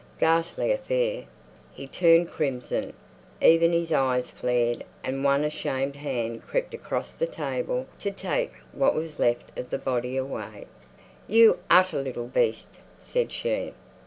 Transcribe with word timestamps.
Ghastly 0.19 0.71
affair! 0.71 1.25
He 1.75 1.85
turned 1.85 2.31
crimson. 2.31 2.93
Even 3.39 3.71
his 3.71 3.91
ears 3.91 4.31
flared, 4.31 4.83
and 5.03 5.23
one 5.23 5.43
ashamed 5.43 5.95
hand 5.95 6.41
crept 6.47 6.73
across 6.73 7.13
the 7.13 7.27
table 7.27 7.85
to 7.99 8.09
take 8.09 8.53
what 8.71 8.95
was 8.95 9.19
left 9.19 9.55
of 9.59 9.69
the 9.69 9.77
body 9.77 10.17
away. 10.17 10.65
"You 11.27 11.59
utter 11.69 12.01
little 12.01 12.25
beast!" 12.25 12.77
said 12.99 13.31
she. 13.31 13.73